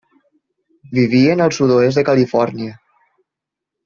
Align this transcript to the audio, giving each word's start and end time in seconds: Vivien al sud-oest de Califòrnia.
Vivien 0.99 1.43
al 1.45 1.53
sud-oest 1.59 1.99
de 2.01 2.05
Califòrnia. 2.11 2.73